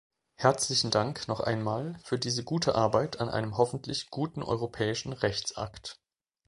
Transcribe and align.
Herzlichen 0.33 0.89
Dank 0.89 1.27
noch 1.27 1.41
einmal 1.41 1.95
für 2.03 2.17
diese 2.17 2.43
gute 2.43 2.73
Arbeit 2.73 3.19
an 3.21 3.29
einem 3.29 3.57
hoffentlich 3.59 4.09
guten 4.09 4.41
europäischen 4.41 5.13
Rechtsakt. 5.13 5.99